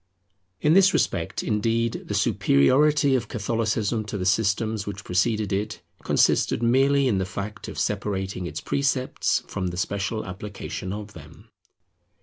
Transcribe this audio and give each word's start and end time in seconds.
In 0.61 0.73
this 0.73 0.93
respect, 0.93 1.43
indeed, 1.43 2.05
the 2.07 2.15
superiority 2.15 3.13
of 3.13 3.27
Catholicism 3.27 4.03
to 4.05 4.17
the 4.17 4.25
systems 4.25 4.87
which 4.87 5.03
preceded 5.03 5.53
it, 5.53 5.83
consisted 6.03 6.63
merely 6.63 7.07
in 7.07 7.19
the 7.19 7.23
fact 7.23 7.67
of 7.67 7.77
separating 7.77 8.47
its 8.47 8.61
precepts 8.61 9.43
from 9.45 9.67
the 9.67 9.77
special 9.77 10.25
application 10.25 10.91
of 10.91 11.13
them. 11.13 11.49